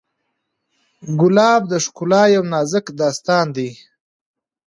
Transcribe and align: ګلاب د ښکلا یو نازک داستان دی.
ګلاب 1.19 1.61
د 1.71 1.73
ښکلا 1.85 2.23
یو 2.35 2.43
نازک 2.51 2.85
داستان 3.01 3.45
دی. 3.55 3.69